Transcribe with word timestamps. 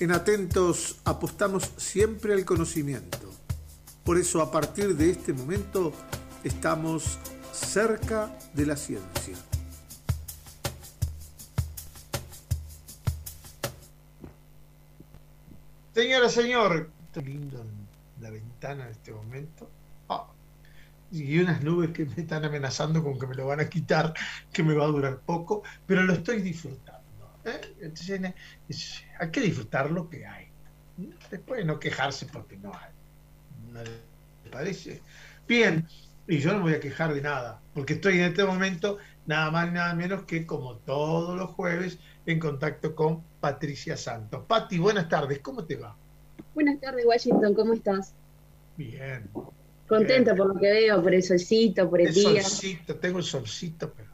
En 0.00 0.12
Atentos 0.12 0.98
apostamos 1.04 1.74
siempre 1.76 2.32
al 2.32 2.46
conocimiento. 2.46 3.18
Por 4.02 4.16
eso 4.16 4.40
a 4.40 4.50
partir 4.50 4.96
de 4.96 5.10
este 5.10 5.34
momento 5.34 5.92
estamos 6.42 7.18
cerca 7.52 8.34
de 8.54 8.64
la 8.64 8.76
ciencia. 8.76 9.36
Señora, 15.94 16.30
señor, 16.30 16.88
lindo 17.22 17.60
en 17.60 18.22
la 18.22 18.30
ventana 18.30 18.86
en 18.86 18.92
este 18.92 19.12
momento. 19.12 19.68
Ah, 20.08 20.28
y 21.12 21.40
unas 21.40 21.62
nubes 21.62 21.90
que 21.90 22.06
me 22.06 22.22
están 22.22 22.46
amenazando 22.46 23.04
con 23.04 23.18
que 23.18 23.26
me 23.26 23.34
lo 23.34 23.48
van 23.48 23.60
a 23.60 23.68
quitar, 23.68 24.14
que 24.50 24.62
me 24.62 24.72
va 24.72 24.84
a 24.84 24.88
durar 24.88 25.18
poco, 25.18 25.62
pero 25.86 26.04
lo 26.04 26.14
estoy 26.14 26.40
disfrutando. 26.40 26.99
¿Eh? 27.44 28.34
hay 29.18 29.30
que 29.30 29.40
disfrutar 29.40 29.90
lo 29.90 30.08
que 30.08 30.26
hay. 30.26 30.48
Después 31.30 31.64
no 31.64 31.80
quejarse 31.80 32.26
porque 32.26 32.56
no 32.56 32.72
hay. 32.74 32.90
¿No 33.72 33.82
le 33.82 34.50
parece? 34.50 35.00
Bien, 35.48 35.86
y 36.26 36.38
yo 36.38 36.52
no 36.52 36.58
me 36.58 36.64
voy 36.64 36.74
a 36.74 36.80
quejar 36.80 37.14
de 37.14 37.22
nada, 37.22 37.60
porque 37.74 37.94
estoy 37.94 38.14
en 38.14 38.26
este 38.26 38.44
momento 38.44 38.98
nada 39.26 39.50
más 39.50 39.72
nada 39.72 39.94
menos 39.94 40.24
que 40.24 40.46
como 40.46 40.76
todos 40.76 41.36
los 41.36 41.50
jueves 41.50 41.98
en 42.26 42.38
contacto 42.38 42.94
con 42.94 43.22
Patricia 43.40 43.96
Santos. 43.96 44.44
Pati, 44.46 44.78
buenas 44.78 45.08
tardes, 45.08 45.40
¿cómo 45.40 45.64
te 45.64 45.76
va? 45.76 45.96
Buenas 46.54 46.80
tardes, 46.80 47.04
Washington, 47.06 47.54
¿cómo 47.54 47.72
estás? 47.74 48.14
Bien. 48.76 49.28
Contento 49.88 50.36
por 50.36 50.54
lo 50.54 50.60
que 50.60 50.70
veo, 50.70 51.02
por 51.02 51.14
el 51.14 51.22
solcito, 51.22 51.90
por 51.90 52.00
el, 52.00 52.14
día. 52.14 52.42
Solcito, 52.42 52.96
tengo 52.96 53.18
el 53.18 53.24
solcito, 53.24 53.92
pero. 53.96 54.10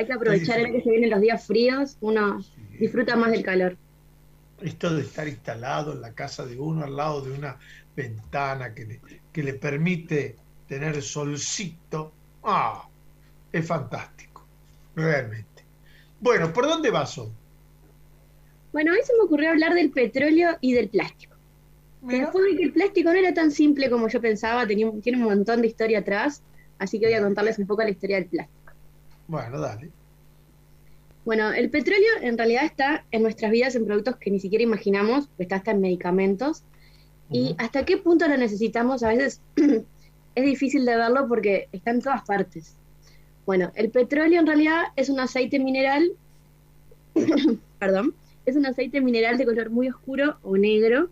Hay 0.00 0.06
que 0.06 0.14
aprovechar 0.14 0.58
el 0.60 0.72
que 0.72 0.80
se 0.80 0.88
vienen 0.88 1.10
los 1.10 1.20
días 1.20 1.46
fríos, 1.46 1.98
uno 2.00 2.42
disfruta 2.78 3.16
más 3.16 3.32
del 3.32 3.42
calor. 3.42 3.76
Esto 4.62 4.94
de 4.94 5.02
estar 5.02 5.28
instalado 5.28 5.92
en 5.92 6.00
la 6.00 6.14
casa 6.14 6.46
de 6.46 6.58
uno 6.58 6.84
al 6.84 6.96
lado 6.96 7.20
de 7.20 7.32
una 7.32 7.58
ventana 7.94 8.72
que 8.72 8.86
le, 8.86 9.00
que 9.30 9.42
le 9.42 9.52
permite 9.52 10.36
tener 10.66 11.02
solcito, 11.02 12.14
ah, 12.44 12.88
es 13.52 13.66
fantástico, 13.66 14.42
realmente. 14.96 15.64
Bueno, 16.18 16.50
¿por 16.50 16.64
dónde 16.64 16.90
vas 16.90 17.18
hoy? 17.18 17.28
Bueno, 18.72 18.92
hoy 18.92 19.00
se 19.04 19.12
me 19.18 19.24
ocurrió 19.24 19.50
hablar 19.50 19.74
del 19.74 19.90
petróleo 19.90 20.56
y 20.62 20.72
del 20.72 20.88
plástico. 20.88 21.34
Después 22.00 22.42
vi 22.46 22.56
que 22.56 22.62
el 22.62 22.72
plástico 22.72 23.12
no 23.12 23.18
era 23.18 23.34
tan 23.34 23.50
simple 23.50 23.90
como 23.90 24.08
yo 24.08 24.22
pensaba, 24.22 24.66
tenía, 24.66 24.90
tiene 25.02 25.18
un 25.18 25.24
montón 25.24 25.60
de 25.60 25.66
historia 25.66 25.98
atrás, 25.98 26.42
así 26.78 26.98
que 26.98 27.04
voy 27.04 27.16
a 27.16 27.20
contarles 27.20 27.58
un 27.58 27.66
poco 27.66 27.82
la 27.82 27.90
historia 27.90 28.16
del 28.16 28.28
plástico. 28.28 28.59
Bueno, 29.30 29.60
dale. 29.60 29.92
Bueno, 31.24 31.52
el 31.52 31.70
petróleo 31.70 32.08
en 32.20 32.36
realidad 32.36 32.64
está 32.64 33.04
en 33.12 33.22
nuestras 33.22 33.52
vidas 33.52 33.76
en 33.76 33.86
productos 33.86 34.16
que 34.16 34.28
ni 34.28 34.40
siquiera 34.40 34.64
imaginamos, 34.64 35.28
está 35.38 35.56
hasta 35.56 35.70
en 35.70 35.80
medicamentos. 35.80 36.64
Y 37.30 37.54
hasta 37.58 37.84
qué 37.84 37.96
punto 37.96 38.26
lo 38.26 38.36
necesitamos, 38.36 39.04
a 39.04 39.10
veces 39.10 39.40
es 40.34 40.44
difícil 40.44 40.84
de 40.84 40.96
verlo 40.96 41.28
porque 41.28 41.68
está 41.70 41.92
en 41.92 42.02
todas 42.02 42.22
partes. 42.22 42.74
Bueno, 43.46 43.70
el 43.76 43.90
petróleo 43.90 44.40
en 44.40 44.48
realidad 44.48 44.86
es 44.96 45.08
un 45.08 45.20
aceite 45.20 45.60
mineral, 45.60 46.10
perdón, 47.78 48.14
es 48.46 48.56
un 48.56 48.66
aceite 48.66 49.00
mineral 49.00 49.38
de 49.38 49.44
color 49.44 49.70
muy 49.70 49.88
oscuro 49.90 50.38
o 50.42 50.56
negro 50.56 51.08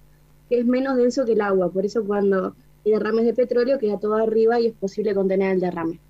que 0.49 0.59
es 0.59 0.67
menos 0.67 0.97
denso 0.97 1.25
que 1.25 1.35
el 1.35 1.41
agua, 1.41 1.71
por 1.71 1.87
eso 1.87 2.05
cuando 2.05 2.57
hay 2.85 2.91
derrames 2.91 3.27
de 3.27 3.35
petróleo 3.35 3.79
queda 3.79 4.01
todo 4.01 4.17
arriba 4.17 4.59
y 4.59 4.67
es 4.67 4.75
posible 4.75 5.15
contener 5.15 5.53
el 5.53 5.61
derrame. 5.61 6.01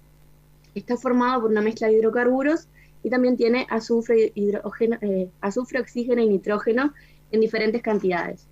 Está 0.79 0.97
formado 0.97 1.43
por 1.43 1.51
una 1.51 1.61
mezcla 1.61 1.89
de 1.89 1.95
hidrocarburos 1.95 2.69
y 3.03 3.11
también 3.11 3.37
tiene 3.37 3.67
azufre, 3.69 4.33
eh, 4.35 5.29
azufre, 5.41 5.81
oxígeno 5.81 6.23
y 6.23 6.29
nitrógeno 6.29 6.95
en 7.33 7.41
diferentes 7.41 7.83
cantidades. 7.83 8.47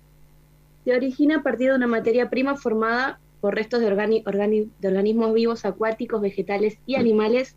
Se 0.83 0.93
origina 0.93 1.37
a 1.37 1.43
partir 1.43 1.69
de 1.69 1.75
una 1.75 1.87
materia 1.87 2.29
prima 2.29 2.55
formada 2.55 3.19
por 3.39 3.55
restos 3.55 3.79
de, 3.79 3.87
organismos 3.87 5.33
vivos 5.33 5.63
acuáticos, 5.63 6.21
vegetales 6.21 6.77
y 6.85 6.95
animales 6.95 7.55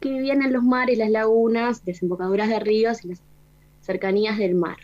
que 0.00 0.10
vivían 0.10 0.42
en 0.42 0.52
los 0.52 0.64
mares, 0.64 0.98
las 0.98 1.10
lagunas, 1.10 1.84
desembocaduras 1.84 2.48
de 2.48 2.58
ríos 2.58 3.04
y 3.04 3.08
las 3.08 3.22
cercanías 3.80 4.38
del 4.38 4.54
mar. 4.54 4.78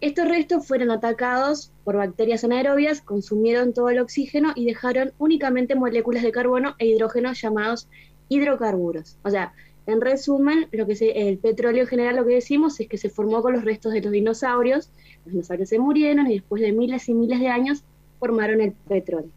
Estos 0.00 0.28
restos 0.28 0.66
fueron 0.66 0.90
atacados 0.90 1.72
por 1.84 1.96
bacterias 1.96 2.44
anaerobias, 2.44 3.00
consumieron 3.00 3.72
todo 3.72 3.88
el 3.88 3.98
oxígeno 3.98 4.52
y 4.54 4.66
dejaron 4.66 5.12
únicamente 5.18 5.74
moléculas 5.74 6.22
de 6.22 6.32
carbono 6.32 6.74
e 6.78 6.86
hidrógeno 6.86 7.32
llamados 7.32 7.88
hidrocarburos. 8.28 9.18
O 9.22 9.30
sea, 9.30 9.52
en 9.86 10.00
resumen, 10.00 10.66
lo 10.72 10.86
que 10.86 10.96
el 11.14 11.38
petróleo 11.38 11.82
en 11.82 11.88
general 11.88 12.16
lo 12.16 12.26
que 12.26 12.34
decimos 12.34 12.78
es 12.80 12.88
que 12.88 12.98
se 12.98 13.08
formó 13.08 13.40
con 13.40 13.52
los 13.52 13.64
restos 13.64 13.92
de 13.92 14.02
los 14.02 14.12
dinosaurios, 14.12 14.90
los 15.24 15.32
dinosaurios 15.32 15.68
se 15.68 15.78
murieron 15.78 16.26
y 16.26 16.34
después 16.34 16.60
de 16.60 16.72
miles 16.72 17.08
y 17.08 17.14
miles 17.14 17.38
de 17.38 17.48
años 17.48 17.84
formaron 18.18 18.60
el 18.60 18.72
petróleo. 18.72 19.30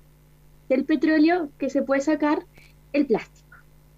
Del 0.68 0.86
petróleo 0.86 1.50
que 1.60 1.70
se 1.70 1.84
puede 1.84 2.02
sacar 2.02 2.46
el 2.94 3.06
plástico. 3.06 3.58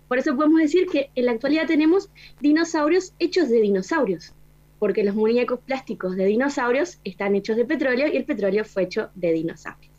Por 0.10 0.18
eso 0.18 0.36
podemos 0.36 0.60
decir 0.60 0.88
que 0.88 1.10
en 1.16 1.26
la 1.26 1.32
actualidad 1.32 1.68
tenemos 1.68 2.10
dinosaurios 2.42 3.14
hechos 3.18 3.48
de 3.48 3.62
dinosaurios, 3.62 4.34
porque 4.78 5.06
los 5.06 5.16
muñecos 5.16 5.62
plásticos 5.62 6.18
de 6.18 6.26
dinosaurios 6.26 7.00
están 7.06 7.34
hechos 7.36 7.56
de 7.56 7.64
petróleo 7.64 8.08
y 8.08 8.18
el 8.18 8.26
petróleo 8.26 8.66
fue 8.66 8.84
hecho 8.84 9.10
de 9.16 9.32
dinosaurios. 9.32 9.94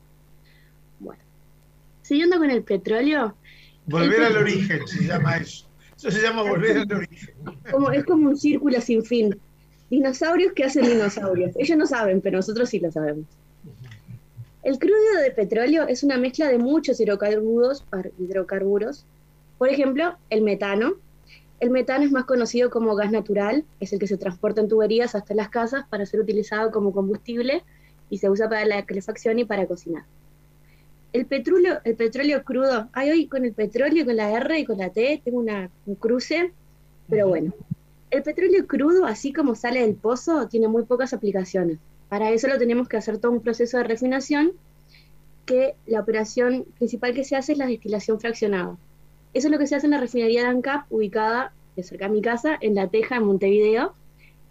Bueno, 1.01 1.23
siguiendo 2.03 2.37
con 2.37 2.51
el 2.51 2.63
petróleo. 2.63 3.37
Volver 3.87 4.23
al 4.23 4.37
origen 4.37 4.87
se 4.87 5.05
llama 5.05 5.37
eso. 5.39 5.67
Eso 5.97 6.11
se 6.11 6.23
llama 6.23 6.43
volver 6.43 6.79
al 6.79 6.93
origen. 6.93 7.35
Como, 7.71 7.91
es 7.91 8.05
como 8.05 8.31
un 8.31 8.37
círculo 8.37 8.81
sin 8.81 9.05
fin. 9.05 9.39
Dinosaurios 9.91 10.53
que 10.53 10.65
hacen 10.65 10.87
dinosaurios. 10.87 11.53
Ellos 11.57 11.77
no 11.77 11.87
saben, 11.87 12.21
pero 12.21 12.39
nosotros 12.39 12.69
sí 12.69 12.81
lo 12.81 12.91
sabemos. 12.91 13.27
El 14.63 14.79
crudo 14.79 15.21
de 15.23 15.31
petróleo 15.33 15.87
es 15.89 16.03
una 16.05 16.19
mezcla 16.19 16.49
de 16.49 16.59
muchos 16.59 17.01
hidrocarburos, 17.01 17.85
hidrocarburos. 18.19 19.05
Por 19.59 19.69
ejemplo, 19.69 20.17
el 20.31 20.43
metano. 20.43 20.95
El 21.59 21.71
metano 21.71 22.05
es 22.05 22.11
más 22.11 22.25
conocido 22.25 22.71
como 22.71 22.97
gas 22.97 23.13
natural, 23.13 23.65
es 23.79 23.93
el 23.93 23.99
que 23.99 24.09
se 24.09 24.17
transporta 24.17 24.61
en 24.61 24.69
tuberías 24.69 25.15
hasta 25.15 25.35
las 25.35 25.49
casas 25.49 25.85
para 25.89 26.07
ser 26.07 26.21
utilizado 26.21 26.71
como 26.73 26.93
combustible 26.93 27.63
y 28.11 28.19
se 28.19 28.29
usa 28.29 28.49
para 28.49 28.65
la 28.65 28.85
calefacción 28.85 29.39
y 29.39 29.45
para 29.45 29.67
cocinar. 29.67 30.05
El 31.13 31.27
petróleo, 31.27 31.81
el 31.85 31.95
petróleo 31.95 32.43
crudo, 32.43 32.89
hay 32.93 33.11
hoy 33.11 33.27
con 33.27 33.45
el 33.45 33.53
petróleo, 33.53 34.05
con 34.05 34.17
la 34.17 34.31
R 34.31 34.59
y 34.59 34.65
con 34.65 34.79
la 34.79 34.91
T, 34.91 35.21
tengo 35.25 35.39
una, 35.39 35.71
un 35.85 35.95
cruce, 35.95 36.53
pero 37.09 37.29
bueno. 37.29 37.53
El 38.11 38.23
petróleo 38.23 38.67
crudo, 38.67 39.05
así 39.07 39.33
como 39.33 39.55
sale 39.55 39.81
del 39.81 39.95
pozo, 39.95 40.49
tiene 40.49 40.69
muy 40.69 40.85
pocas 40.85 41.13
aplicaciones. 41.13 41.79
Para 42.09 42.31
eso 42.31 42.49
lo 42.49 42.59
tenemos 42.59 42.89
que 42.89 42.97
hacer 42.97 43.19
todo 43.19 43.33
un 43.33 43.41
proceso 43.41 43.79
de 43.79 43.85
refinación, 43.85 44.53
que 45.45 45.75
la 45.87 46.01
operación 46.01 46.65
principal 46.79 47.15
que 47.15 47.25
se 47.25 47.37
hace 47.37 47.53
es 47.53 47.59
la 47.59 47.67
destilación 47.67 48.21
fraccionada. 48.21 48.77
Eso 49.35 49.49
es 49.49 49.53
lo 49.53 49.59
que 49.59 49.67
se 49.67 49.75
hace 49.75 49.87
en 49.87 49.93
la 49.93 50.01
refinería 50.01 50.43
de 50.43 50.49
ANCAP, 50.49 50.91
ubicada 50.91 51.53
cerca 51.83 52.07
de 52.07 52.15
mi 52.15 52.23
casa, 52.23 52.59
en 52.61 52.75
La 52.75 52.89
Teja, 52.89 53.17
en 53.17 53.25
Montevideo. 53.25 53.95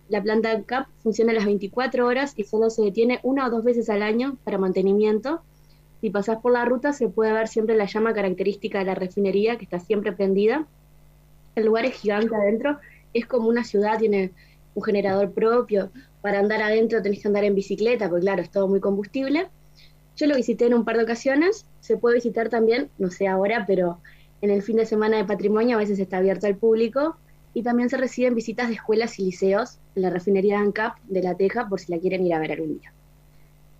La 0.10 0.22
planta 0.22 0.52
ANCAP 0.52 0.88
funciona 1.04 1.34
las 1.34 1.46
24 1.46 2.06
horas 2.06 2.34
y 2.36 2.44
solo 2.44 2.70
se 2.70 2.82
detiene 2.82 3.20
una 3.24 3.48
o 3.48 3.50
dos 3.50 3.64
veces 3.64 3.90
al 3.90 4.02
año 4.02 4.38
para 4.44 4.58
mantenimiento. 4.58 5.42
Si 6.02 6.10
pasás 6.10 6.40
por 6.40 6.52
la 6.52 6.66
ruta 6.66 6.94
se 6.94 7.08
puede 7.08 7.32
ver 7.32 7.48
siempre 7.48 7.76
la 7.76 7.86
llama 7.86 8.14
característica 8.14 8.80
de 8.80 8.86
la 8.86 8.96
refinería, 8.96 9.58
que 9.58 9.66
está 9.66 9.80
siempre 9.80 10.12
prendida. 10.12 10.68
El 11.56 11.66
lugar 11.66 11.86
es 11.86 11.94
gigante 11.94 12.36
adentro, 12.36 12.80
es 13.14 13.28
como 13.28 13.48
una 13.48 13.64
ciudad, 13.64 14.00
tiene 14.00 14.32
un 14.74 14.84
generador 14.84 15.32
propio, 15.32 15.92
para 16.22 16.40
andar 16.40 16.62
adentro 16.62 17.02
tenés 17.02 17.22
que 17.22 17.28
andar 17.28 17.44
en 17.44 17.56
bicicleta, 17.56 18.10
porque 18.10 18.22
claro, 18.22 18.42
es 18.42 18.50
todo 18.50 18.68
muy 18.68 18.80
combustible. 18.80 19.50
Yo 20.16 20.28
lo 20.28 20.36
visité 20.36 20.66
en 20.66 20.74
un 20.74 20.86
par 20.86 20.98
de 20.98 21.04
ocasiones, 21.04 21.66
se 21.80 21.98
puede 21.98 22.16
visitar 22.16 22.50
también, 22.50 22.90
no 22.98 23.10
sé 23.12 23.28
ahora, 23.28 23.66
pero 23.68 24.00
en 24.42 24.50
el 24.50 24.62
fin 24.62 24.78
de 24.78 24.86
semana 24.86 25.18
de 25.18 25.26
patrimonio 25.26 25.78
a 25.78 25.80
veces 25.80 26.00
está 26.00 26.18
abierto 26.18 26.48
al 26.48 26.56
público 26.56 27.16
y 27.54 27.64
también 27.64 27.90
se 27.90 27.98
reciben 27.98 28.34
visitas 28.34 28.70
de 28.70 28.76
escuelas 28.76 29.20
y 29.20 29.26
liceos 29.26 29.78
en 29.96 30.04
la 30.04 30.10
refinería 30.10 30.58
de 30.58 30.64
ANCAP 30.64 30.98
de 31.04 31.22
La 31.22 31.36
Teja 31.36 31.68
por 31.68 31.80
si 31.80 31.92
la 31.92 32.00
quieren 32.00 32.26
ir 32.26 32.34
a 32.34 32.40
ver 32.40 32.54
algún 32.54 32.80
día. 32.80 32.94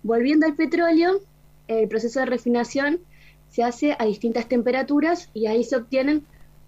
Volviendo 0.02 0.46
al 0.46 0.54
petróleo, 0.54 1.20
el 1.68 1.88
proceso 1.88 2.20
de 2.20 2.26
refinación 2.26 3.00
se 3.48 3.62
hace 3.62 3.96
a 3.98 4.04
distintas 4.04 4.48
temperaturas 4.48 5.30
y 5.34 5.46
ahí 5.46 5.64
se 5.64 5.76
obtienen 5.76 6.24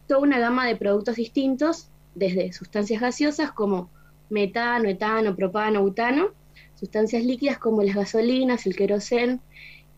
toda 0.06 0.20
una 0.20 0.38
gama 0.38 0.66
de 0.66 0.76
productos 0.76 1.16
distintos, 1.16 1.88
desde 2.14 2.52
sustancias 2.52 3.00
gaseosas 3.00 3.52
como 3.52 3.90
metano, 4.30 4.88
etano, 4.88 5.34
propano, 5.34 5.82
butano, 5.82 6.32
sustancias 6.74 7.24
líquidas 7.24 7.58
como 7.58 7.82
las 7.82 7.96
gasolinas, 7.96 8.66
el 8.66 8.76
querosén 8.76 9.40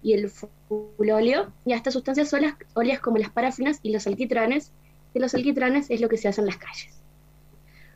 y 0.02 0.12
el 0.12 0.30
fulóleo, 0.68 1.52
y 1.64 1.72
hasta 1.72 1.90
sustancias 1.90 2.32
óleas, 2.74 3.00
como 3.00 3.18
las 3.18 3.30
parafinas 3.30 3.80
y 3.82 3.90
los 3.90 4.06
alquitranes, 4.06 4.72
que 5.12 5.20
los 5.20 5.34
alquitranes 5.34 5.90
es 5.90 6.00
lo 6.00 6.08
que 6.08 6.16
se 6.16 6.28
hace 6.28 6.40
en 6.40 6.46
las 6.46 6.58
calles. 6.58 7.02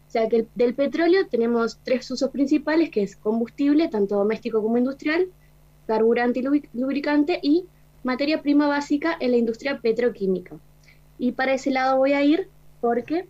O 0.08 0.10
sea 0.10 0.28
que 0.28 0.46
del 0.56 0.74
petróleo 0.74 1.28
tenemos 1.28 1.78
tres 1.84 2.10
usos 2.10 2.30
principales, 2.30 2.90
que 2.90 3.02
es 3.02 3.14
combustible, 3.14 3.88
tanto 3.88 4.16
doméstico 4.16 4.60
como 4.60 4.76
industrial, 4.76 5.28
carburante 5.90 6.38
y 6.38 6.42
lubricante, 6.72 7.40
y 7.42 7.64
materia 8.04 8.40
prima 8.42 8.68
básica 8.68 9.16
en 9.18 9.32
la 9.32 9.38
industria 9.38 9.80
petroquímica. 9.80 10.54
Y 11.18 11.32
para 11.32 11.54
ese 11.54 11.72
lado 11.72 11.96
voy 11.96 12.12
a 12.12 12.22
ir 12.22 12.48
porque 12.80 13.26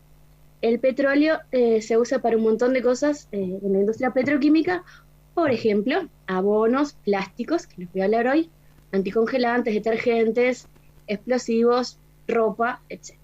el 0.61 0.79
petróleo 0.79 1.39
eh, 1.53 1.81
se 1.81 1.97
usa 1.97 2.19
para 2.19 2.37
un 2.37 2.43
montón 2.43 2.75
de 2.75 2.83
cosas 2.83 3.29
eh, 3.33 3.61
en 3.63 3.73
la 3.73 3.79
industria 3.81 4.11
petroquímica 4.11 4.85
Por 5.33 5.51
ejemplo, 5.51 6.07
abonos, 6.27 6.93
plásticos, 7.03 7.67
que 7.67 7.77
les 7.79 7.93
voy 7.93 8.03
a 8.03 8.05
hablar 8.05 8.27
hoy, 8.27 8.51
anticongelantes, 8.93 9.73
detergentes, 9.73 10.69
explosivos, 11.07 11.99
ropa, 12.29 12.83
etc. 12.91 13.15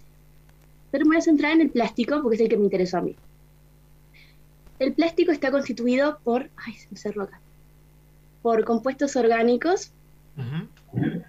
Pero 0.91 1.05
me 1.05 1.11
voy 1.11 1.19
a 1.19 1.21
centrar 1.21 1.53
en 1.53 1.61
el 1.61 1.71
plástico 1.71 2.23
porque 2.23 2.37
es 2.37 2.41
el 2.41 2.49
que 2.49 2.57
me 2.57 2.65
interesó 2.65 2.97
a 2.99 3.03
mí. 3.03 3.15
El 4.79 4.95
plástico 4.95 5.31
está 5.31 5.51
constituido 5.51 6.21
por, 6.25 6.49
ay, 6.57 6.73
se 6.75 7.11
me 7.11 7.23
acá, 7.23 7.39
por 8.47 8.63
compuestos 8.63 9.17
orgánicos 9.17 9.91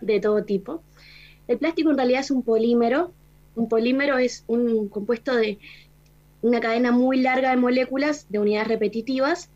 de 0.02 0.20
todo 0.20 0.44
tipo. 0.44 0.84
El 1.48 1.58
plástico 1.58 1.90
en 1.90 1.98
realidad 1.98 2.20
es 2.20 2.30
un 2.30 2.44
polímero. 2.44 3.12
Un 3.56 3.68
polímero 3.68 4.20
es 4.20 4.44
un 4.46 4.88
compuesto 4.88 5.36
de 5.36 5.58
una 6.44 6.60
cadena 6.60 6.92
muy 6.92 7.20
larga 7.20 7.50
de 7.50 7.58
moléculas 7.58 8.28
de 8.30 8.38
unidades 8.38 8.68
repetitivas. 8.68 9.50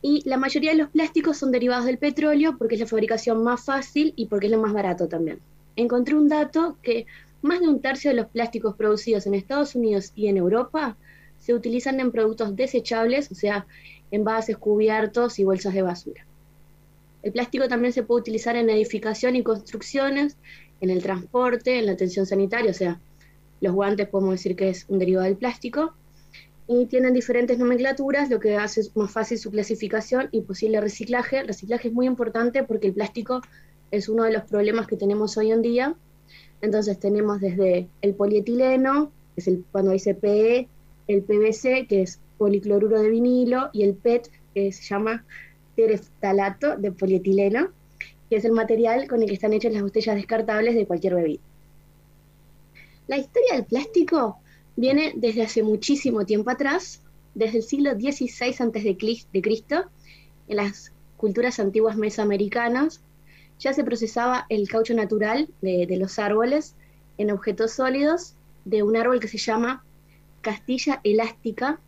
Y 0.00 0.22
la 0.28 0.36
mayoría 0.36 0.70
de 0.70 0.78
los 0.78 0.90
plásticos 0.90 1.38
son 1.38 1.50
derivados 1.50 1.86
del 1.86 1.98
petróleo 1.98 2.56
porque 2.56 2.76
es 2.76 2.80
la 2.80 2.86
fabricación 2.86 3.42
más 3.42 3.64
fácil 3.64 4.12
y 4.14 4.26
porque 4.26 4.46
es 4.46 4.52
lo 4.52 4.62
más 4.62 4.72
barato 4.72 5.08
también. 5.08 5.40
Encontré 5.74 6.14
un 6.14 6.28
dato 6.28 6.76
que 6.82 7.06
más 7.42 7.58
de 7.58 7.66
un 7.66 7.80
tercio 7.80 8.12
de 8.12 8.16
los 8.16 8.28
plásticos 8.28 8.76
producidos 8.76 9.26
en 9.26 9.34
Estados 9.34 9.74
Unidos 9.74 10.12
y 10.14 10.28
en 10.28 10.36
Europa 10.36 10.96
se 11.40 11.52
utilizan 11.52 11.98
en 11.98 12.12
productos 12.12 12.54
desechables, 12.54 13.32
o 13.32 13.34
sea, 13.34 13.66
envases, 14.10 14.56
cubiertos 14.56 15.38
y 15.38 15.44
bolsas 15.44 15.74
de 15.74 15.82
basura. 15.82 16.24
El 17.22 17.32
plástico 17.32 17.68
también 17.68 17.92
se 17.92 18.02
puede 18.02 18.20
utilizar 18.20 18.56
en 18.56 18.70
edificación 18.70 19.36
y 19.36 19.42
construcciones, 19.42 20.36
en 20.80 20.90
el 20.90 21.02
transporte, 21.02 21.78
en 21.78 21.86
la 21.86 21.92
atención 21.92 22.26
sanitaria, 22.26 22.70
o 22.70 22.74
sea, 22.74 23.00
los 23.60 23.74
guantes 23.74 24.08
podemos 24.08 24.34
decir 24.34 24.54
que 24.54 24.68
es 24.68 24.86
un 24.88 24.98
derivado 24.98 25.24
del 25.24 25.36
plástico, 25.36 25.94
y 26.68 26.84
tienen 26.84 27.14
diferentes 27.14 27.58
nomenclaturas, 27.58 28.28
lo 28.28 28.40
que 28.40 28.56
hace 28.56 28.82
más 28.94 29.10
fácil 29.10 29.38
su 29.38 29.50
clasificación 29.50 30.28
y 30.32 30.42
posible 30.42 30.82
reciclaje. 30.82 31.42
Reciclaje 31.42 31.88
es 31.88 31.94
muy 31.94 32.06
importante 32.06 32.62
porque 32.62 32.88
el 32.88 32.92
plástico 32.92 33.40
es 33.90 34.10
uno 34.10 34.24
de 34.24 34.32
los 34.32 34.42
problemas 34.42 34.86
que 34.86 34.96
tenemos 34.96 35.38
hoy 35.38 35.50
en 35.50 35.62
día. 35.62 35.94
Entonces 36.60 36.98
tenemos 37.00 37.40
desde 37.40 37.88
el 38.02 38.14
polietileno, 38.14 39.10
que 39.34 39.40
es 39.40 39.48
el, 39.48 39.64
cuando 39.72 39.92
dice 39.92 40.14
PE, 40.14 40.68
el 41.06 41.22
PVC, 41.22 41.86
que 41.88 42.02
es 42.02 42.20
policloruro 42.38 43.00
de 43.00 43.10
vinilo, 43.10 43.70
y 43.72 43.82
el 43.82 43.94
PET, 43.94 44.30
que 44.54 44.72
se 44.72 44.82
llama 44.82 45.24
tereftalato 45.76 46.76
de 46.76 46.92
polietileno, 46.92 47.70
que 48.30 48.36
es 48.36 48.44
el 48.44 48.52
material 48.52 49.08
con 49.08 49.22
el 49.22 49.28
que 49.28 49.34
están 49.34 49.52
hechas 49.52 49.72
las 49.72 49.82
botellas 49.82 50.16
descartables 50.16 50.74
de 50.74 50.86
cualquier 50.86 51.14
bebida. 51.14 51.40
La 53.06 53.16
historia 53.16 53.54
del 53.54 53.64
plástico 53.64 54.38
viene 54.76 55.12
desde 55.16 55.42
hace 55.42 55.62
muchísimo 55.62 56.24
tiempo 56.24 56.50
atrás, 56.50 57.02
desde 57.34 57.58
el 57.58 57.64
siglo 57.64 57.92
XVI 57.92 58.54
a.C., 58.58 59.84
en 60.48 60.56
las 60.56 60.92
culturas 61.16 61.60
antiguas 61.60 61.96
mesoamericanas, 61.96 63.00
ya 63.58 63.72
se 63.72 63.84
procesaba 63.84 64.46
el 64.48 64.68
caucho 64.68 64.94
natural 64.94 65.48
de, 65.60 65.86
de 65.86 65.96
los 65.96 66.18
árboles 66.18 66.74
en 67.18 67.30
objetos 67.30 67.72
sólidos 67.72 68.34
de 68.64 68.82
un 68.82 68.96
árbol 68.96 69.20
que 69.20 69.28
se 69.28 69.38
llama 69.38 69.84
castilla 70.40 71.00
elástica. 71.04 71.80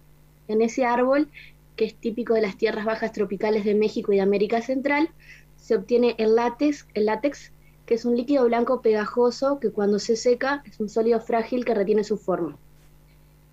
En 0.51 0.63
ese 0.63 0.85
árbol, 0.85 1.29
que 1.77 1.85
es 1.85 1.95
típico 1.95 2.35
de 2.35 2.41
las 2.41 2.57
tierras 2.57 2.85
bajas 2.85 3.13
tropicales 3.13 3.65
de 3.65 3.77
México 3.77 4.13
y 4.13 4.17
de 4.17 4.23
América 4.23 4.61
Central, 4.63 5.09
se 5.57 5.77
obtiene 5.77 6.17
el 6.19 6.35
látex, 6.35 6.89
el 6.95 7.07
látex, 7.07 7.53
que 7.87 7.95
es 7.95 8.05
un 8.05 8.17
líquido 8.17 8.45
blanco 8.47 8.83
pegajoso 8.83 9.61
que 9.61 9.71
cuando 9.71 10.01
se 10.01 10.17
seca 10.17 10.65
es 10.67 10.81
un 10.81 10.89
sólido 10.89 11.21
frágil 11.21 11.65
que 11.65 11.73
retiene 11.73 12.03
su 12.03 12.17
forma. 12.17 12.59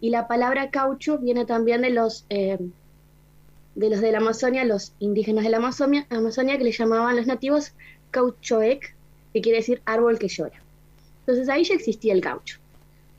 Y 0.02 0.10
la 0.10 0.28
palabra 0.28 0.72
caucho 0.72 1.20
viene 1.20 1.46
también 1.46 1.84
de 1.84 1.92
los, 1.92 2.26
eh, 2.30 2.58
de 3.76 3.90
los 3.92 4.02
de 4.02 4.12
la 4.12 4.18
Amazonia, 4.18 4.66
los 4.66 4.94
indígenas 4.98 5.44
de 5.44 5.52
la 5.52 5.58
Amazonia, 5.58 6.08
Amazonia 6.10 6.58
que 6.58 6.64
le 6.64 6.72
llamaban 6.72 7.16
los 7.16 7.28
nativos 7.28 7.74
cauchoec, 8.10 8.96
que 9.34 9.42
quiere 9.42 9.60
decir 9.60 9.84
árbol 9.86 10.18
que 10.18 10.30
llora. 10.30 10.64
Entonces 11.20 11.48
ahí 11.48 11.64
ya 11.64 11.76
existía 11.76 12.14
el 12.14 12.22
caucho. 12.22 12.58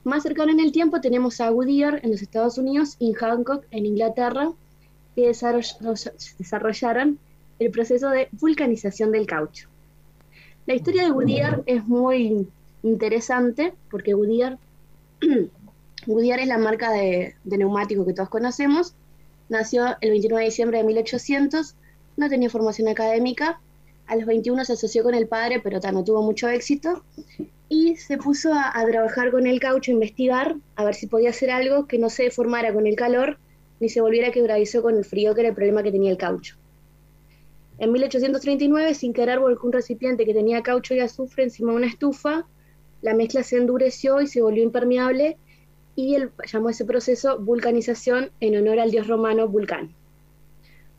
Más 0.09 0.23
cercano 0.23 0.51
en 0.51 0.61
el 0.61 0.73
tiempo 0.73 1.03
tenemos 1.03 1.39
a 1.43 1.51
Goodyear 1.51 2.01
en 2.03 2.13
los 2.13 2.23
Estados 2.23 2.57
Unidos 2.57 2.97
y 2.99 3.13
Hancock 3.13 3.67
en 3.71 3.85
Inglaterra, 3.85 4.53
que 5.15 5.27
desarrollaron 5.27 7.19
el 7.59 7.71
proceso 7.71 8.09
de 8.09 8.31
vulcanización 8.33 9.13
del 9.13 9.27
caucho. 9.27 9.69
La 10.65 10.75
historia 10.75 11.03
de 11.03 11.11
Goodyear 11.11 11.63
es 11.67 11.87
muy 11.87 12.49
interesante 12.83 13.75
porque 13.91 14.15
Goodyear, 14.15 14.57
Goodyear 16.07 16.41
es 16.41 16.49
la 16.49 16.57
marca 16.57 16.91
de, 16.91 17.35
de 17.45 17.59
neumático 17.59 18.07
que 18.07 18.15
todos 18.15 18.31
conocemos. 18.31 18.95
Nació 19.51 19.99
el 20.01 20.09
29 20.09 20.43
de 20.43 20.49
diciembre 20.49 20.79
de 20.79 20.85
1800, 20.85 21.75
no 22.17 22.31
tenía 22.31 22.49
formación 22.49 22.89
académica. 22.89 23.61
A 24.07 24.17
los 24.17 24.25
21 24.25 24.65
se 24.65 24.73
asoció 24.73 25.03
con 25.03 25.15
el 25.15 25.27
padre, 25.29 25.61
pero 25.61 25.81
no 25.93 26.03
tuvo 26.03 26.23
mucho 26.23 26.49
éxito 26.49 27.03
y 27.69 27.97
se 27.97 28.17
puso 28.17 28.53
a, 28.55 28.73
trabajar 28.87 29.31
con 29.31 29.47
el 29.47 29.61
caucho, 29.61 29.91
a 29.91 29.95
investigar, 29.95 30.57
a 30.77 30.85
ver 30.85 30.95
si 30.95 31.07
podía 31.07 31.31
hacer 31.31 31.51
algo 31.51 31.87
que 31.87 31.99
no 31.99 32.09
se 32.09 32.25
deformara 32.25 32.73
con 32.73 32.87
el 32.87 32.97
calor 32.97 33.39
ni 33.81 33.89
se 33.89 34.01
volviera 34.01 34.33
quebradizo 34.33 34.83
con 34.83 34.97
el 34.97 35.05
frío, 35.05 35.35
que 35.35 35.43
era 35.43 35.51
el 35.51 35.55
problema 35.55 35.83
que 35.83 35.93
tenía 35.93 36.11
el 36.11 36.17
caucho. 36.17 36.57
En 37.79 37.93
1839, 37.93 38.95
sin 38.95 39.13
querer, 39.13 39.39
volcó 39.39 39.67
un 39.67 39.73
recipiente 39.73 40.25
que 40.25 40.35
tenía 40.35 40.63
caucho 40.63 40.95
y 40.95 41.01
azufre 41.01 41.45
encima 41.45 41.71
de 41.71 41.77
una 41.77 41.87
estufa, 41.87 42.47
la 43.03 43.15
mezcla 43.15 43.45
se 43.45 43.57
endureció 43.57 44.21
y 44.21 44.27
se 44.27 44.43
volvió 44.43 44.65
impermeable, 44.65 45.37
y 45.95 46.15
él 46.17 46.31
llamó 46.51 46.71
ese 46.71 46.85
proceso 46.85 47.39
vulcanización 47.39 48.31
en 48.41 48.57
honor 48.57 48.81
al 48.81 48.91
dios 48.91 49.07
romano 49.07 49.47
Vulcán. 49.47 49.95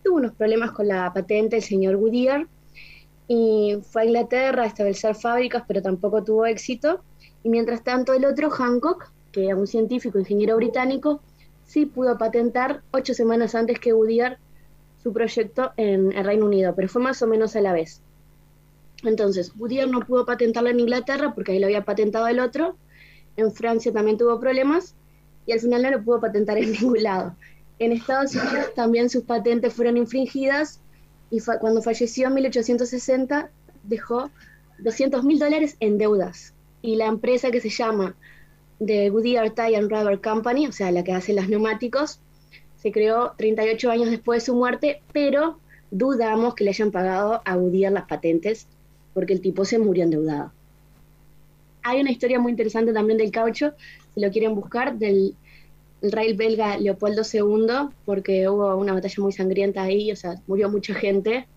Tuvo 0.03 0.17
unos 0.17 0.33
problemas 0.33 0.71
con 0.71 0.87
la 0.87 1.11
patente 1.13 1.57
el 1.57 1.63
señor 1.63 1.97
Goodyear, 1.97 2.47
y 3.31 3.77
fue 3.83 4.01
a 4.01 4.05
Inglaterra 4.05 4.63
a 4.63 4.65
establecer 4.65 5.13
fábricas, 5.13 5.63
pero 5.67 5.83
tampoco 5.83 6.23
tuvo 6.23 6.47
éxito. 6.47 7.01
Y 7.43 7.49
mientras 7.49 7.83
tanto 7.83 8.13
el 8.13 8.25
otro, 8.25 8.49
Hancock, 8.49 9.11
que 9.31 9.45
era 9.45 9.55
un 9.55 9.67
científico, 9.67 10.17
ingeniero 10.17 10.55
británico, 10.55 11.21
sí 11.63 11.85
pudo 11.85 12.17
patentar 12.17 12.81
ocho 12.89 13.13
semanas 13.13 13.53
antes 13.53 13.79
que 13.79 13.91
Goodyear 13.91 14.39
su 15.03 15.13
proyecto 15.13 15.73
en 15.77 16.11
el 16.11 16.25
Reino 16.25 16.47
Unido, 16.47 16.73
pero 16.75 16.89
fue 16.89 17.03
más 17.03 17.21
o 17.21 17.27
menos 17.27 17.55
a 17.55 17.61
la 17.61 17.71
vez. 17.71 18.01
Entonces, 19.03 19.55
Goodyear 19.55 19.87
no 19.87 19.99
pudo 19.99 20.25
patentarlo 20.25 20.71
en 20.71 20.79
Inglaterra 20.79 21.31
porque 21.35 21.51
ahí 21.51 21.59
lo 21.59 21.67
había 21.67 21.85
patentado 21.85 22.27
el 22.27 22.39
otro, 22.39 22.77
en 23.37 23.51
Francia 23.51 23.93
también 23.93 24.17
tuvo 24.17 24.39
problemas 24.39 24.95
y 25.45 25.51
al 25.51 25.59
final 25.59 25.83
no 25.83 25.91
lo 25.91 26.03
pudo 26.03 26.19
patentar 26.19 26.57
en 26.57 26.71
ningún 26.81 27.03
lado. 27.03 27.35
En 27.77 27.91
Estados 27.91 28.33
Unidos 28.33 28.73
también 28.73 29.07
sus 29.07 29.23
patentes 29.23 29.71
fueron 29.71 29.97
infringidas 29.97 30.81
y 31.31 31.39
cuando 31.41 31.81
falleció 31.81 32.27
en 32.27 32.33
1860 32.35 33.49
dejó 33.83 34.29
200 34.79 35.23
mil 35.23 35.39
dólares 35.39 35.75
en 35.79 35.97
deudas. 35.97 36.53
Y 36.81 36.95
la 36.95 37.07
empresa 37.07 37.51
que 37.51 37.61
se 37.61 37.69
llama 37.69 38.15
The 38.83 39.09
Goodyear 39.09 39.51
Tire 39.51 39.75
and 39.75 39.91
Rubber 39.91 40.21
Company, 40.21 40.67
o 40.67 40.71
sea, 40.71 40.91
la 40.91 41.03
que 41.03 41.11
hace 41.11 41.33
los 41.33 41.49
neumáticos, 41.49 42.19
se 42.77 42.91
creó 42.91 43.33
38 43.37 43.91
años 43.91 44.09
después 44.09 44.41
de 44.41 44.45
su 44.45 44.55
muerte, 44.55 45.01
pero 45.11 45.59
dudamos 45.91 46.55
que 46.55 46.63
le 46.63 46.69
hayan 46.71 46.91
pagado 46.91 47.41
a 47.43 47.55
Goodyear 47.55 47.91
las 47.91 48.07
patentes 48.07 48.67
porque 49.13 49.33
el 49.33 49.41
tipo 49.41 49.65
se 49.65 49.79
murió 49.79 50.03
endeudado. 50.03 50.51
Hay 51.83 51.99
una 51.99 52.11
historia 52.11 52.39
muy 52.39 52.51
interesante 52.51 52.93
también 52.93 53.17
del 53.17 53.31
caucho, 53.31 53.73
si 54.13 54.21
lo 54.21 54.31
quieren 54.31 54.55
buscar, 54.55 54.97
del 54.97 55.35
el 56.01 56.11
rey 56.11 56.33
belga 56.33 56.77
Leopoldo 56.77 57.23
II, 57.31 57.89
porque 58.05 58.47
hubo 58.47 58.75
una 58.75 58.93
batalla 58.93 59.15
muy 59.19 59.31
sangrienta 59.31 59.83
ahí, 59.83 60.11
o 60.11 60.15
sea, 60.15 60.35
murió 60.47 60.69
mucha 60.69 60.93
gente, 60.93 61.47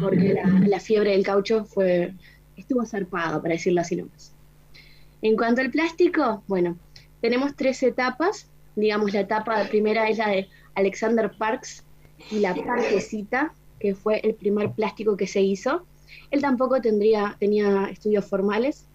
porque 0.00 0.36
la, 0.66 0.80
fiebre 0.80 1.12
del 1.12 1.24
caucho 1.24 1.64
fue, 1.64 2.14
estuvo 2.56 2.84
zarpada, 2.84 3.40
para 3.40 3.54
decirlo 3.54 3.80
así 3.80 3.96
nomás. 3.96 4.34
En 5.22 5.36
cuanto 5.36 5.60
al 5.60 5.70
plástico, 5.70 6.42
bueno, 6.46 6.76
tenemos 7.20 7.56
tres 7.56 7.82
etapas, 7.82 8.48
digamos, 8.76 9.12
la 9.12 9.20
etapa 9.20 9.64
primera 9.68 10.08
es 10.08 10.18
la 10.18 10.28
de 10.28 10.48
Alexander 10.74 11.30
Parks 11.36 11.84
y 12.30 12.40
la 12.40 12.54
parquecita, 12.54 13.54
que 13.78 13.94
fue 13.94 14.20
el 14.20 14.34
primer 14.34 14.72
plástico 14.72 15.16
que 15.16 15.26
se 15.26 15.40
hizo. 15.40 15.86
Él 16.30 16.40
tampoco 16.40 16.80
tendría, 16.80 17.36
tenía 17.40 17.88
estudios 17.90 18.24
formales, 18.26 18.86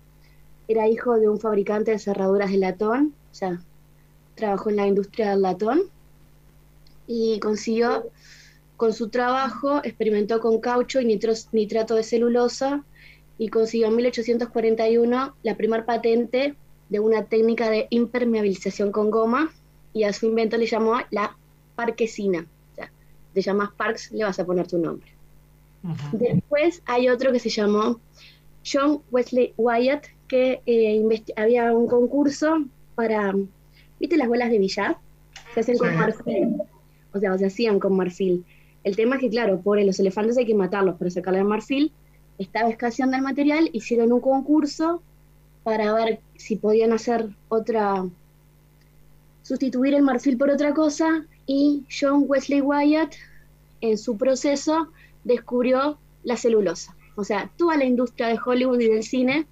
era 0.68 0.88
hijo 0.88 1.18
de 1.18 1.30
un 1.30 1.40
fabricante 1.40 1.92
de 1.92 2.00
cerraduras 2.00 2.52
de 2.52 2.58
latón, 2.58 3.14
o 3.32 3.34
sea, 3.34 3.62
trabajó 4.38 4.70
en 4.70 4.78
la 4.78 4.88
industria 4.88 5.32
del 5.32 5.42
latón 5.42 5.82
y 7.08 7.40
consiguió, 7.40 8.10
con 8.78 8.94
su 8.94 9.10
trabajo, 9.10 9.82
experimentó 9.84 10.40
con 10.40 10.62
caucho 10.62 11.02
y 11.02 11.20
nitrato 11.52 11.96
de 11.96 12.04
celulosa 12.04 12.84
y 13.38 13.50
consiguió 13.50 13.88
en 13.88 13.96
1841 13.96 15.36
la 15.42 15.56
primera 15.58 15.86
patente 15.86 16.56
de 16.90 17.00
una 17.00 17.26
técnica 17.26 17.70
de 17.70 17.88
impermeabilización 17.90 18.92
con 18.92 19.10
goma 19.10 19.52
y 19.94 20.04
a 20.04 20.14
su 20.14 20.28
invento 20.28 20.58
le 20.58 20.68
llamó 20.68 21.00
la 21.10 21.36
parquesina. 21.76 22.46
O 22.72 22.76
sea, 22.76 22.92
te 23.34 23.42
llamas 23.42 23.72
Parks, 23.76 24.12
le 24.12 24.24
vas 24.24 24.40
a 24.40 24.46
poner 24.46 24.68
tu 24.68 24.78
nombre. 24.78 25.12
Después 26.12 26.82
hay 26.86 27.10
otro 27.10 27.32
que 27.32 27.40
se 27.40 27.50
llamó 27.50 28.00
John 28.66 29.02
Wesley 29.12 29.54
Wyatt, 29.58 30.06
que 30.28 30.62
eh, 30.66 31.24
había 31.36 31.74
un 31.74 31.88
concurso 31.88 32.66
para 32.96 33.34
¿Viste 34.00 34.18
las 34.18 34.28
bolas 34.28 34.50
de 34.50 34.60
billar? 34.60 34.98
Se 35.54 35.62
hacen 35.62 35.78
con 35.78 35.96
marfil. 35.96 36.56
o 37.14 37.20
sea, 37.20 37.38
se 37.38 37.46
hacían 37.46 37.80
con 37.80 37.96
marfil. 37.96 38.46
El 38.84 38.96
tema 38.96 39.16
es 39.16 39.22
que, 39.22 39.30
claro, 39.30 39.60
por 39.60 39.82
los 39.82 40.00
elefantes 40.00 40.38
hay 40.38 40.46
que 40.46 40.56
matarlos 40.56 40.96
para 40.98 41.12
sacarle 41.12 41.40
el 41.40 41.46
marfil. 41.46 41.92
Estaba 42.38 42.70
escaseando 42.70 43.18
el 43.18 43.24
material, 43.24 43.70
hicieron 43.74 44.12
un 44.12 44.22
concurso 44.22 45.02
para 45.64 45.94
ver 45.94 46.20
si 46.36 46.56
podían 46.56 46.94
hacer 46.94 47.28
otra, 47.50 48.06
sustituir 49.42 49.96
el 49.96 50.04
marfil 50.04 50.38
por 50.38 50.50
otra 50.50 50.74
cosa, 50.74 51.26
y 51.46 51.84
John 51.90 52.24
Wesley 52.28 52.62
Wyatt, 52.62 53.16
en 53.82 53.98
su 53.98 54.18
proceso, 54.18 54.88
descubrió 55.24 55.98
la 56.24 56.38
celulosa. 56.38 56.96
O 57.16 57.24
sea, 57.24 57.50
toda 57.58 57.78
la 57.78 57.86
industria 57.86 58.28
de 58.28 58.40
Hollywood 58.44 58.80
y 58.80 58.88
del 58.88 59.04
cine 59.04 59.48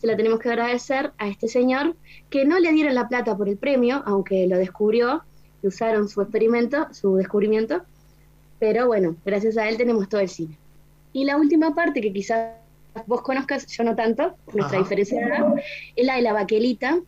se 0.00 0.06
la 0.06 0.16
tenemos 0.16 0.40
que 0.40 0.48
agradecer 0.48 1.12
a 1.18 1.28
este 1.28 1.46
señor, 1.46 1.94
que 2.30 2.44
no 2.44 2.58
le 2.58 2.72
dieron 2.72 2.94
la 2.94 3.08
plata 3.08 3.36
por 3.36 3.48
el 3.48 3.58
premio, 3.58 4.02
aunque 4.06 4.46
lo 4.46 4.56
descubrió, 4.56 5.22
y 5.62 5.66
usaron 5.66 6.08
su 6.08 6.22
experimento, 6.22 6.88
su 6.92 7.16
descubrimiento, 7.16 7.82
pero 8.58 8.86
bueno, 8.86 9.16
gracias 9.24 9.58
a 9.58 9.68
él 9.68 9.76
tenemos 9.76 10.08
todo 10.08 10.20
el 10.20 10.28
cine. 10.28 10.56
Y 11.12 11.24
la 11.24 11.36
última 11.36 11.74
parte 11.74 12.00
que 12.00 12.12
quizás 12.12 12.54
vos 13.06 13.22
conozcas, 13.22 13.66
yo 13.66 13.84
no 13.84 13.94
tanto, 13.94 14.34
nuestra 14.54 14.78
diferencia 14.78 15.54
es 15.96 16.06
la 16.06 16.16
de 16.16 16.22
la 16.22 16.32
baquelita, 16.32 17.00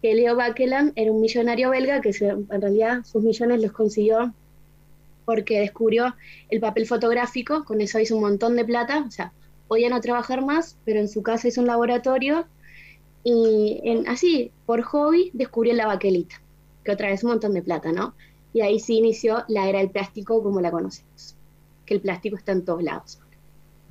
que 0.00 0.14
Leo 0.14 0.34
Baquelan 0.34 0.92
era 0.96 1.12
un 1.12 1.20
millonario 1.20 1.70
belga 1.70 2.00
que 2.00 2.10
en 2.20 2.60
realidad 2.60 3.04
sus 3.04 3.22
millones 3.22 3.62
los 3.62 3.70
consiguió 3.70 4.34
porque 5.24 5.60
descubrió 5.60 6.16
el 6.50 6.58
papel 6.58 6.86
fotográfico, 6.86 7.64
con 7.64 7.80
eso 7.80 8.00
hizo 8.00 8.16
un 8.16 8.22
montón 8.22 8.56
de 8.56 8.64
plata, 8.64 9.04
o 9.06 9.10
sea, 9.12 9.32
podía 9.72 9.88
no 9.88 10.02
trabajar 10.02 10.44
más, 10.44 10.76
pero 10.84 11.00
en 11.00 11.08
su 11.08 11.22
casa 11.22 11.48
hizo 11.48 11.62
un 11.62 11.66
laboratorio 11.66 12.44
y 13.24 13.80
en, 13.84 14.06
así, 14.06 14.52
por 14.66 14.82
hobby, 14.82 15.30
descubrió 15.32 15.72
la 15.72 15.86
baquelita, 15.86 16.42
que 16.84 16.92
otra 16.92 17.08
vez 17.08 17.24
un 17.24 17.30
montón 17.30 17.54
de 17.54 17.62
plata, 17.62 17.90
¿no? 17.90 18.14
Y 18.52 18.60
ahí 18.60 18.78
sí 18.78 18.98
inició 18.98 19.44
la 19.48 19.66
era 19.70 19.78
del 19.78 19.88
plástico 19.88 20.42
como 20.42 20.60
la 20.60 20.70
conocemos, 20.70 21.36
que 21.86 21.94
el 21.94 22.02
plástico 22.02 22.36
está 22.36 22.52
en 22.52 22.66
todos 22.66 22.82
lados. 22.82 23.18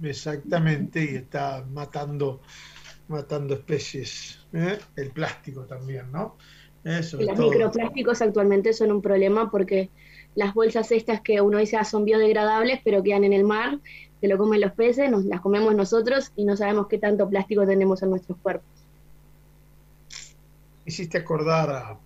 Exactamente, 0.03 1.03
y 1.03 1.15
está 1.15 1.65
matando, 1.73 2.41
matando 3.07 3.55
especies. 3.55 4.37
¿eh? 4.53 4.77
El 4.95 5.09
plástico 5.09 5.61
también, 5.61 6.11
¿no? 6.11 6.35
Eso 6.83 7.19
los 7.19 7.39
microplásticos 7.39 8.21
actualmente 8.21 8.71
son 8.73 8.91
un 8.91 9.01
problema 9.01 9.49
porque 9.49 9.89
las 10.35 10.53
bolsas 10.53 10.91
estas 10.91 11.21
que 11.21 11.41
uno 11.41 11.57
dice 11.57 11.77
ah, 11.77 11.85
son 11.85 12.05
biodegradables, 12.05 12.81
pero 12.83 13.01
quedan 13.01 13.23
en 13.23 13.33
el 13.33 13.45
mar, 13.45 13.79
se 14.21 14.27
lo 14.27 14.37
comen 14.37 14.61
los 14.61 14.71
peces, 14.73 15.09
nos 15.11 15.25
las 15.25 15.41
comemos 15.41 15.75
nosotros 15.75 16.31
y 16.35 16.45
no 16.45 16.55
sabemos 16.55 16.87
qué 16.87 16.97
tanto 16.97 17.27
plástico 17.27 17.65
tenemos 17.65 18.01
en 18.03 18.11
nuestros 18.11 18.37
cuerpos. 18.37 18.69
Hiciste 20.85 21.17
acordar 21.17 21.97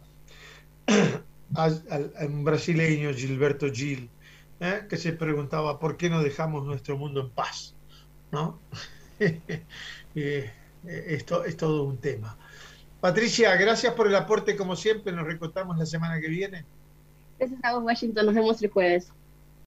a, 1.56 1.66
a, 1.66 2.26
un 2.26 2.44
brasileño, 2.44 3.14
Gilberto 3.14 3.68
Gil, 3.72 4.10
¿eh? 4.60 4.86
que 4.90 4.98
se 4.98 5.14
preguntaba 5.14 5.80
por 5.80 5.98
qué 5.98 6.10
no 6.10 6.24
dejamos 6.24 6.66
nuestro 6.66 6.98
mundo 6.98 7.22
en 7.22 7.30
paz. 7.30 7.76
¿no? 8.32 8.60
Eh, 10.18 10.50
esto 11.08 11.44
es 11.44 11.58
todo 11.58 11.84
un 11.84 11.98
tema. 11.98 12.38
Patricia, 13.02 13.56
gracias 13.58 13.94
por 13.96 14.08
el 14.08 14.16
aporte 14.16 14.56
como 14.56 14.78
siempre. 14.78 15.12
Nos 15.12 15.26
recontamos 15.26 15.78
la 15.78 15.86
semana 15.86 16.22
que 16.22 16.30
viene. 16.30 16.64
Gracias 17.38 17.60
a 17.64 17.74
vos, 17.74 17.84
Washington. 17.84 18.28
Nos 18.28 18.36
vemos 18.36 18.62
el 18.62 18.70
jueves. 18.70 19.12